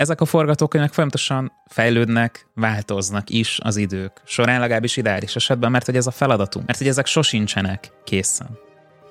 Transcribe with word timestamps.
ezek 0.00 0.20
a 0.20 0.24
forgatókönyvek 0.24 0.92
folyamatosan 0.92 1.52
fejlődnek, 1.66 2.46
változnak 2.54 3.30
is 3.30 3.58
az 3.62 3.76
idők 3.76 4.12
során, 4.24 4.60
legalábbis 4.60 4.96
ideális 4.96 5.36
esetben, 5.36 5.70
mert 5.70 5.86
hogy 5.86 5.96
ez 5.96 6.06
a 6.06 6.10
feladatunk, 6.10 6.66
mert 6.66 6.78
hogy 6.78 6.86
ezek 6.88 7.06
sosincsenek 7.06 7.92
készen. 8.04 8.58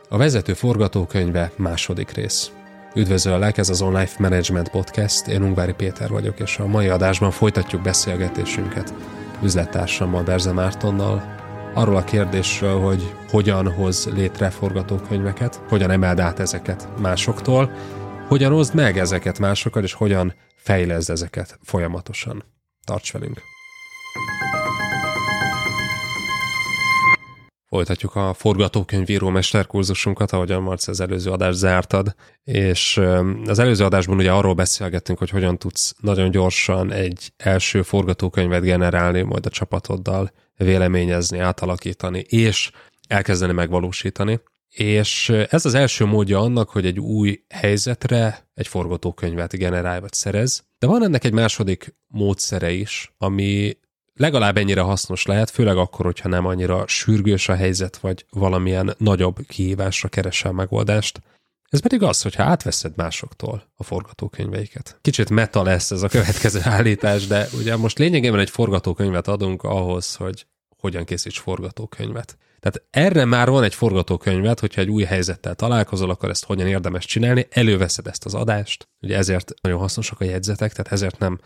A 0.09 0.17
vezető 0.17 0.53
forgatókönyve 0.53 1.51
második 1.55 2.11
rész. 2.11 2.51
Üdvözöllek, 2.95 3.57
ez 3.57 3.69
az 3.69 3.81
Online 3.81 4.09
Management 4.17 4.69
Podcast, 4.69 5.27
én 5.27 5.41
Ungvári 5.41 5.73
Péter 5.73 6.09
vagyok, 6.09 6.39
és 6.39 6.57
a 6.57 6.67
mai 6.67 6.87
adásban 6.87 7.31
folytatjuk 7.31 7.81
beszélgetésünket 7.81 8.93
üzlettársammal, 9.43 10.23
Berze 10.23 10.51
Mártonnal, 10.51 11.35
arról 11.73 11.95
a 11.95 12.03
kérdésről, 12.03 12.79
hogy 12.79 13.13
hogyan 13.29 13.73
hoz 13.73 14.09
létre 14.13 14.49
forgatókönyveket, 14.49 15.61
hogyan 15.67 15.91
emeld 15.91 16.19
át 16.19 16.39
ezeket 16.39 16.87
másoktól, 17.01 17.71
hogyan 18.27 18.51
hozd 18.51 18.75
meg 18.75 18.97
ezeket 18.97 19.39
másokkal, 19.39 19.83
és 19.83 19.93
hogyan 19.93 20.33
fejleszd 20.59 21.09
ezeket 21.09 21.59
folyamatosan. 21.63 22.43
Tarts 22.83 23.13
velünk! 23.13 23.41
Folytatjuk 27.69 28.15
a 28.15 28.33
forgatókönyvíró 28.33 29.29
mesterkurzusunkat, 29.29 30.31
ahogyan 30.31 30.61
Marci 30.61 30.89
az 30.89 30.99
előző 30.99 31.31
adást 31.31 31.57
zártad, 31.57 32.15
és 32.43 33.01
az 33.45 33.59
előző 33.59 33.85
adásban 33.85 34.17
ugye 34.17 34.31
arról 34.31 34.53
beszélgettünk, 34.53 35.19
hogy 35.19 35.29
hogyan 35.29 35.57
tudsz 35.57 35.95
nagyon 35.99 36.31
gyorsan 36.31 36.91
egy 36.91 37.33
első 37.37 37.81
forgatókönyvet 37.81 38.61
generálni, 38.61 39.21
majd 39.21 39.45
a 39.45 39.49
csapatoddal 39.49 40.31
véleményezni, 40.57 41.39
átalakítani, 41.39 42.19
és 42.19 42.71
elkezdeni 43.07 43.53
megvalósítani. 43.53 44.39
És 44.69 45.29
ez 45.29 45.65
az 45.65 45.73
első 45.73 46.05
módja 46.05 46.39
annak, 46.39 46.69
hogy 46.69 46.85
egy 46.85 46.99
új 46.99 47.43
helyzetre 47.49 48.49
egy 48.53 48.67
forgatókönyvet 48.67 49.57
generálj 49.57 49.99
vagy 49.99 50.13
szerez. 50.13 50.63
De 50.79 50.87
van 50.87 51.03
ennek 51.03 51.23
egy 51.23 51.33
második 51.33 51.95
módszere 52.07 52.71
is, 52.71 53.13
ami 53.17 53.77
legalább 54.13 54.57
ennyire 54.57 54.81
hasznos 54.81 55.25
lehet, 55.25 55.49
főleg 55.49 55.77
akkor, 55.77 56.05
hogyha 56.05 56.29
nem 56.29 56.45
annyira 56.45 56.87
sürgős 56.87 57.49
a 57.49 57.55
helyzet, 57.55 57.97
vagy 57.97 58.25
valamilyen 58.29 58.95
nagyobb 58.97 59.37
kihívásra 59.47 60.09
keresel 60.09 60.51
megoldást. 60.51 61.21
Ez 61.69 61.79
pedig 61.79 62.03
az, 62.03 62.21
hogyha 62.21 62.43
átveszed 62.43 62.93
másoktól 62.95 63.63
a 63.75 63.83
forgatókönyveiket. 63.83 64.97
Kicsit 65.01 65.29
meta 65.29 65.63
lesz 65.63 65.91
ez 65.91 66.01
a 66.01 66.07
következő 66.07 66.59
állítás, 66.77 67.27
de 67.27 67.47
ugye 67.59 67.75
most 67.75 67.97
lényegében 67.97 68.39
egy 68.39 68.49
forgatókönyvet 68.49 69.27
adunk 69.27 69.63
ahhoz, 69.63 70.15
hogy 70.15 70.45
hogyan 70.77 71.05
készíts 71.05 71.39
forgatókönyvet. 71.39 72.37
Tehát 72.59 72.83
erre 72.89 73.25
már 73.25 73.49
van 73.49 73.63
egy 73.63 73.73
forgatókönyvet, 73.73 74.59
hogyha 74.59 74.81
egy 74.81 74.89
új 74.89 75.03
helyzettel 75.03 75.55
találkozol, 75.55 76.09
akkor 76.09 76.29
ezt 76.29 76.45
hogyan 76.45 76.67
érdemes 76.67 77.05
csinálni, 77.05 77.47
előveszed 77.49 78.07
ezt 78.07 78.25
az 78.25 78.33
adást, 78.33 78.89
ugye 79.01 79.17
ezért 79.17 79.53
nagyon 79.61 79.79
hasznosak 79.79 80.21
a 80.21 80.25
jegyzetek, 80.25 80.71
tehát 80.71 80.91
ezért 80.91 81.19
nem 81.19 81.39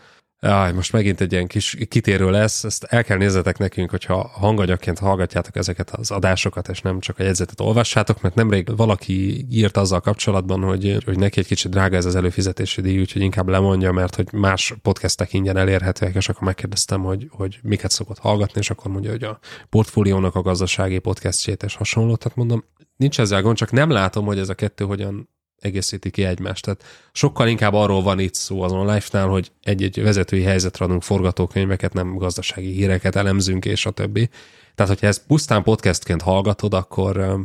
Jaj, 0.44 0.72
most 0.72 0.92
megint 0.92 1.20
egy 1.20 1.32
ilyen 1.32 1.46
kis 1.46 1.76
kitérő 1.88 2.30
lesz, 2.30 2.64
ezt 2.64 2.84
el 2.84 3.04
kell 3.04 3.16
nézzetek 3.16 3.58
nekünk, 3.58 3.90
hogyha 3.90 4.30
hanganyagként 4.32 4.98
hallgatjátok 4.98 5.56
ezeket 5.56 5.90
az 5.90 6.10
adásokat, 6.10 6.68
és 6.68 6.80
nem 6.80 7.00
csak 7.00 7.18
a 7.18 7.22
jegyzetet 7.22 7.60
olvassátok, 7.60 8.20
mert 8.20 8.34
nemrég 8.34 8.76
valaki 8.76 9.46
írt 9.50 9.76
azzal 9.76 10.00
kapcsolatban, 10.00 10.62
hogy, 10.62 11.02
hogy 11.04 11.18
neki 11.18 11.40
egy 11.40 11.46
kicsit 11.46 11.70
drága 11.70 11.96
ez 11.96 12.04
az 12.04 12.14
előfizetési 12.14 12.80
díj, 12.80 13.00
úgyhogy 13.00 13.22
inkább 13.22 13.48
lemondja, 13.48 13.92
mert 13.92 14.14
hogy 14.14 14.32
más 14.32 14.74
podcastek 14.82 15.32
ingyen 15.32 15.56
elérhetőek, 15.56 16.14
és 16.14 16.28
akkor 16.28 16.42
megkérdeztem, 16.42 17.02
hogy, 17.02 17.28
hogy 17.30 17.58
miket 17.62 17.90
szokott 17.90 18.18
hallgatni, 18.18 18.60
és 18.60 18.70
akkor 18.70 18.90
mondja, 18.90 19.10
hogy 19.10 19.24
a 19.24 19.38
portfóliónak 19.68 20.34
a 20.34 20.42
gazdasági 20.42 20.98
podcastjét 20.98 21.62
és 21.62 21.74
hasonló. 21.74 22.16
Tehát 22.16 22.36
mondom, 22.36 22.64
nincs 22.96 23.20
ezzel 23.20 23.42
gond, 23.42 23.56
csak 23.56 23.70
nem 23.70 23.90
látom, 23.90 24.24
hogy 24.24 24.38
ez 24.38 24.48
a 24.48 24.54
kettő 24.54 24.84
hogyan 24.84 25.33
egészíti 25.64 26.10
ki 26.10 26.24
egymást. 26.24 26.64
Tehát 26.64 26.84
sokkal 27.12 27.48
inkább 27.48 27.74
arról 27.74 28.02
van 28.02 28.18
itt 28.18 28.34
szó 28.34 28.62
azon 28.62 28.88
a 28.88 28.92
life-nál, 28.92 29.28
hogy 29.28 29.50
egy-egy 29.62 30.02
vezetői 30.02 30.42
helyzetre 30.42 30.84
adunk 30.84 31.02
forgatókönyveket, 31.02 31.92
nem 31.92 32.16
gazdasági 32.16 32.72
híreket 32.72 33.16
elemzünk, 33.16 33.64
és 33.64 33.86
a 33.86 33.90
többi. 33.90 34.28
Tehát, 34.74 34.92
hogyha 34.92 35.06
ezt 35.06 35.22
pusztán 35.26 35.62
podcastként 35.62 36.22
hallgatod, 36.22 36.74
akkor 36.74 37.40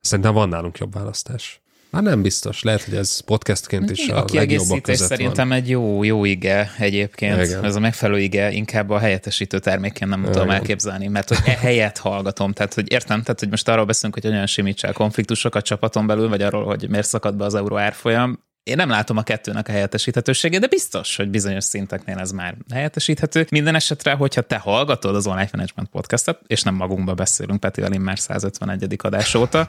szerintem 0.00 0.34
van 0.34 0.48
nálunk 0.48 0.78
jobb 0.78 0.94
választás. 0.94 1.60
Már 1.90 2.02
nem 2.02 2.22
biztos, 2.22 2.62
lehet, 2.62 2.82
hogy 2.82 2.94
ez 2.94 3.20
podcastként 3.20 3.90
is 3.90 4.08
a, 4.08 4.24
a 4.24 4.24
legjobbak 4.32 4.82
között 4.82 5.08
szerintem 5.08 5.48
van. 5.48 5.56
egy 5.56 5.68
jó, 5.68 6.04
jó 6.04 6.24
ige 6.24 6.70
egyébként. 6.78 7.44
Igen. 7.44 7.64
Ez 7.64 7.74
a 7.74 7.80
megfelelő 7.80 8.20
ige, 8.20 8.50
inkább 8.50 8.90
a 8.90 8.98
helyettesítő 8.98 9.58
termékként 9.58 10.10
nem 10.10 10.22
tudom 10.22 10.44
Igen. 10.44 10.56
elképzelni, 10.56 11.06
mert 11.06 11.28
hogy 11.28 11.38
e 11.44 11.56
helyet 11.56 11.98
hallgatom. 11.98 12.52
Tehát, 12.52 12.74
hogy 12.74 12.92
értem, 12.92 13.22
tehát, 13.22 13.40
hogy 13.40 13.50
most 13.50 13.68
arról 13.68 13.84
beszélünk, 13.84 14.14
hogy 14.14 14.24
hogyan 14.24 14.46
simítsál 14.46 14.92
konfliktusok 14.92 15.54
a 15.54 15.62
csapaton 15.62 16.06
belül, 16.06 16.28
vagy 16.28 16.42
arról, 16.42 16.64
hogy 16.64 16.88
miért 16.88 17.06
szakad 17.06 17.36
be 17.36 17.44
az 17.44 17.54
euró 17.54 17.76
árfolyam 17.76 18.48
én 18.62 18.76
nem 18.76 18.88
látom 18.88 19.16
a 19.16 19.22
kettőnek 19.22 19.68
a 19.68 19.72
helyettesíthetőségét, 19.72 20.60
de 20.60 20.66
biztos, 20.66 21.16
hogy 21.16 21.30
bizonyos 21.30 21.64
szinteknél 21.64 22.18
ez 22.18 22.30
már 22.30 22.56
helyettesíthető. 22.72 23.46
Minden 23.50 23.74
esetre, 23.74 24.12
hogyha 24.12 24.40
te 24.40 24.56
hallgatod 24.56 25.14
az 25.14 25.26
Online 25.26 25.48
Management 25.52 25.88
podcastot, 25.88 26.40
és 26.46 26.62
nem 26.62 26.74
magunkba 26.74 27.14
beszélünk 27.14 27.60
Petivel 27.60 27.98
már 27.98 28.18
151. 28.18 28.96
adás 29.02 29.34
óta, 29.34 29.66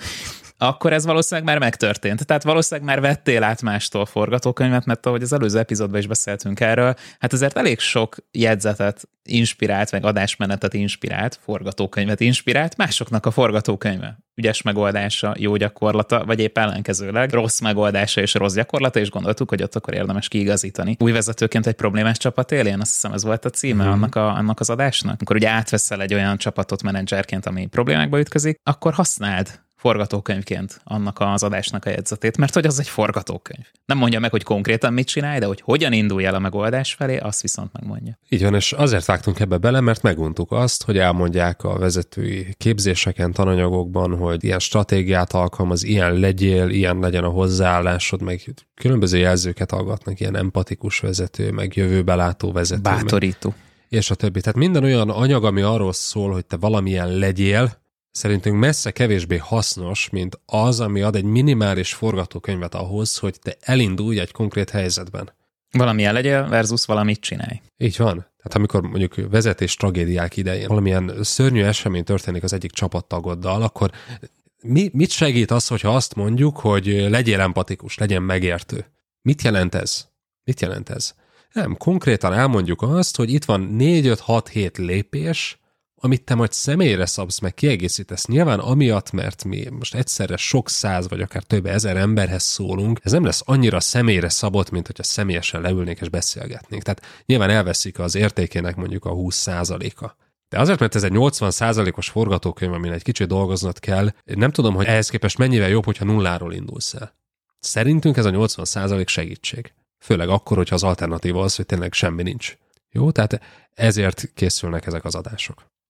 akkor 0.61 0.93
ez 0.93 1.05
valószínűleg 1.05 1.49
már 1.49 1.59
megtörtént. 1.59 2.25
Tehát 2.25 2.43
valószínűleg 2.43 2.89
már 2.89 3.01
vettél 3.01 3.43
át 3.43 3.61
mástól 3.61 4.05
forgatókönyvet, 4.05 4.85
mert 4.85 5.05
ahogy 5.05 5.21
az 5.21 5.33
előző 5.33 5.59
epizódban 5.59 5.99
is 5.99 6.07
beszéltünk 6.07 6.59
erről, 6.59 6.95
hát 7.19 7.33
azért 7.33 7.57
elég 7.57 7.79
sok 7.79 8.15
jegyzetet 8.31 9.09
inspirált, 9.23 9.91
meg 9.91 10.05
adásmenetet 10.05 10.73
inspirált, 10.73 11.39
forgatókönyvet 11.43 12.19
inspirált, 12.19 12.77
másoknak 12.77 13.25
a 13.25 13.31
forgatókönyve. 13.31 14.17
Ügyes 14.35 14.61
megoldása, 14.61 15.35
jó 15.37 15.55
gyakorlata, 15.55 16.25
vagy 16.25 16.39
épp 16.39 16.57
ellenkezőleg 16.57 17.31
rossz 17.31 17.59
megoldása 17.59 18.21
és 18.21 18.33
rossz 18.33 18.53
gyakorlata, 18.53 18.99
és 18.99 19.09
gondoltuk, 19.09 19.49
hogy 19.49 19.63
ott 19.63 19.75
akkor 19.75 19.93
érdemes 19.93 20.27
kiigazítani. 20.27 20.95
Új 20.99 21.11
vezetőként 21.11 21.67
egy 21.67 21.75
problémás 21.75 22.17
csapat 22.17 22.51
élén, 22.51 22.79
azt 22.79 22.93
hiszem 22.93 23.13
ez 23.13 23.23
volt 23.23 23.45
a 23.45 23.49
címe 23.49 23.85
mm. 23.85 23.91
annak, 23.91 24.15
a, 24.15 24.35
annak 24.35 24.59
az 24.59 24.69
adásnak. 24.69 25.13
Amikor 25.17 25.35
ugye 25.35 25.49
átveszel 25.49 26.01
egy 26.01 26.13
olyan 26.13 26.37
csapatot 26.37 26.83
menedzserként, 26.83 27.45
ami 27.45 27.65
problémákba 27.65 28.19
ütközik, 28.19 28.59
akkor 28.63 28.93
használd 28.93 29.59
forgatókönyvként 29.81 30.81
annak 30.83 31.19
az 31.19 31.43
adásnak 31.43 31.85
a 31.85 31.89
jegyzetét, 31.89 32.37
mert 32.37 32.53
hogy 32.53 32.65
az 32.65 32.79
egy 32.79 32.87
forgatókönyv. 32.87 33.65
Nem 33.85 33.97
mondja 33.97 34.19
meg, 34.19 34.31
hogy 34.31 34.43
konkrétan 34.43 34.93
mit 34.93 35.07
csinálj, 35.07 35.39
de 35.39 35.45
hogy 35.45 35.61
hogyan 35.61 35.93
indulj 35.93 36.25
el 36.25 36.35
a 36.35 36.39
megoldás 36.39 36.93
felé, 36.93 37.17
azt 37.17 37.41
viszont 37.41 37.73
megmondja. 37.73 38.17
Így 38.29 38.43
van, 38.43 38.55
és 38.55 38.71
azért 38.71 39.05
vágtunk 39.05 39.39
ebbe 39.39 39.57
bele, 39.57 39.79
mert 39.79 40.01
meguntuk 40.01 40.51
azt, 40.51 40.83
hogy 40.83 40.97
elmondják 40.97 41.63
a 41.63 41.77
vezetői 41.77 42.55
képzéseken, 42.57 43.31
tananyagokban, 43.31 44.17
hogy 44.17 44.43
ilyen 44.43 44.59
stratégiát 44.59 45.33
alkalmaz, 45.33 45.83
ilyen 45.83 46.13
legyél, 46.13 46.69
ilyen 46.69 46.99
legyen 46.99 47.23
a 47.23 47.29
hozzáállásod, 47.29 48.21
meg 48.21 48.53
különböző 48.75 49.17
jelzőket 49.17 49.71
hallgatnak, 49.71 50.19
ilyen 50.19 50.37
empatikus 50.37 50.99
vezető, 50.99 51.51
meg 51.51 51.75
jövőbelátó 51.75 52.51
vezető. 52.51 52.81
Bátorító. 52.81 53.49
Meg, 53.49 53.69
és 53.89 54.11
a 54.11 54.15
többi. 54.15 54.41
Tehát 54.41 54.57
minden 54.57 54.83
olyan 54.83 55.09
anyag, 55.09 55.45
ami 55.45 55.61
arról 55.61 55.93
szól, 55.93 56.31
hogy 56.31 56.45
te 56.45 56.57
valamilyen 56.57 57.17
legyél, 57.17 57.80
szerintünk 58.11 58.59
messze 58.59 58.91
kevésbé 58.91 59.37
hasznos, 59.37 60.09
mint 60.09 60.39
az, 60.45 60.79
ami 60.79 61.01
ad 61.01 61.15
egy 61.15 61.23
minimális 61.23 61.93
forgatókönyvet 61.93 62.75
ahhoz, 62.75 63.17
hogy 63.17 63.39
te 63.39 63.57
elindulj 63.59 64.19
egy 64.19 64.31
konkrét 64.31 64.69
helyzetben. 64.69 65.31
Valami 65.71 66.03
legyél 66.03 66.47
versus 66.47 66.85
valamit 66.85 67.19
csinálj. 67.19 67.61
Így 67.77 67.97
van. 67.97 68.15
Tehát 68.15 68.55
amikor 68.55 68.81
mondjuk 68.81 69.29
vezetés 69.29 69.75
tragédiák 69.75 70.37
idején 70.37 70.67
valamilyen 70.67 71.17
szörnyű 71.21 71.63
esemény 71.63 72.03
történik 72.03 72.43
az 72.43 72.53
egyik 72.53 72.71
csapattagoddal, 72.71 73.61
akkor 73.61 73.91
mi, 74.63 74.89
mit 74.93 75.09
segít 75.09 75.51
az, 75.51 75.67
hogyha 75.67 75.95
azt 75.95 76.15
mondjuk, 76.15 76.57
hogy 76.57 76.85
legyél 76.85 77.39
empatikus, 77.39 77.97
legyen 77.97 78.23
megértő? 78.23 78.85
Mit 79.21 79.41
jelent 79.41 79.75
ez? 79.75 80.07
Mit 80.43 80.61
jelent 80.61 80.89
ez? 80.89 81.13
Nem, 81.53 81.77
konkrétan 81.77 82.33
elmondjuk 82.33 82.81
azt, 82.81 83.15
hogy 83.15 83.33
itt 83.33 83.45
van 83.45 83.75
4-5-6-7 83.79 84.77
lépés, 84.77 85.59
amit 86.01 86.23
te 86.23 86.35
majd 86.35 86.51
személyre 86.51 87.05
szabsz, 87.05 87.39
meg 87.39 87.53
kiegészítesz. 87.53 88.25
Nyilván 88.25 88.59
amiatt, 88.59 89.11
mert 89.11 89.43
mi 89.43 89.67
most 89.69 89.95
egyszerre 89.95 90.37
sok 90.37 90.69
száz 90.69 91.09
vagy 91.09 91.21
akár 91.21 91.43
több 91.43 91.65
ezer 91.65 91.97
emberhez 91.97 92.43
szólunk, 92.43 92.99
ez 93.03 93.11
nem 93.11 93.25
lesz 93.25 93.41
annyira 93.45 93.79
személyre 93.79 94.29
szabott, 94.29 94.69
mint 94.69 94.87
hogyha 94.87 95.03
személyesen 95.03 95.61
leülnék 95.61 95.99
és 96.01 96.09
beszélgetnénk. 96.09 96.83
Tehát 96.83 97.23
nyilván 97.25 97.49
elveszik 97.49 97.99
az 97.99 98.15
értékének 98.15 98.75
mondjuk 98.75 99.05
a 99.05 99.11
20% 99.11 99.95
a 99.95 100.15
de 100.49 100.59
azért, 100.59 100.79
mert 100.79 100.95
ez 100.95 101.03
egy 101.03 101.11
80%-os 101.15 102.09
forgatókönyv, 102.09 102.73
amin 102.73 102.91
egy 102.91 103.03
kicsit 103.03 103.27
dolgoznod 103.27 103.79
kell, 103.79 104.09
nem 104.23 104.51
tudom, 104.51 104.75
hogy 104.75 104.85
ehhez 104.85 105.09
képest 105.09 105.37
mennyivel 105.37 105.69
jobb, 105.69 105.85
hogyha 105.85 106.05
nulláról 106.05 106.53
indulsz 106.53 106.93
el. 106.93 107.15
Szerintünk 107.59 108.17
ez 108.17 108.25
a 108.25 108.29
80% 108.29 109.07
segítség. 109.07 109.73
Főleg 109.99 110.29
akkor, 110.29 110.57
hogyha 110.57 110.75
az 110.75 110.83
alternatíva 110.83 111.41
az, 111.41 111.55
hogy 111.55 111.65
tényleg 111.65 111.93
semmi 111.93 112.23
nincs. 112.23 112.57
Jó, 112.89 113.11
tehát 113.11 113.41
ezért 113.73 114.31
készülnek 114.33 114.85
ezek 114.85 115.05
az 115.05 115.15
adások. 115.15 115.65